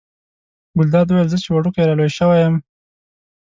ګلداد 0.77 1.07
وویل 1.09 1.27
زه 1.33 1.37
چې 1.43 1.49
وړوکی 1.51 1.81
را 1.87 1.93
لوی 1.99 2.11
شوی 2.17 2.39
یم. 2.43 2.55